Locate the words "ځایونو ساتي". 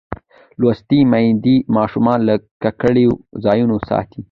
3.43-4.19